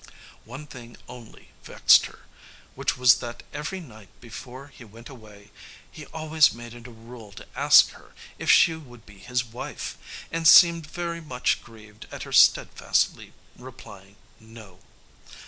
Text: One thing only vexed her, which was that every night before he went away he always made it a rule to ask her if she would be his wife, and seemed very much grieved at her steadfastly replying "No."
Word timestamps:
One 0.45 0.65
thing 0.65 0.97
only 1.07 1.51
vexed 1.63 2.07
her, 2.07 2.21
which 2.73 2.97
was 2.97 3.19
that 3.19 3.43
every 3.53 3.79
night 3.79 4.09
before 4.19 4.65
he 4.69 4.83
went 4.83 5.09
away 5.09 5.51
he 5.91 6.07
always 6.07 6.51
made 6.55 6.73
it 6.73 6.87
a 6.87 6.91
rule 6.91 7.31
to 7.33 7.47
ask 7.55 7.91
her 7.91 8.15
if 8.39 8.49
she 8.49 8.73
would 8.73 9.05
be 9.05 9.19
his 9.19 9.43
wife, 9.45 9.99
and 10.31 10.47
seemed 10.47 10.87
very 10.87 11.21
much 11.21 11.61
grieved 11.63 12.07
at 12.11 12.23
her 12.23 12.33
steadfastly 12.33 13.33
replying 13.59 14.15
"No." 14.39 14.79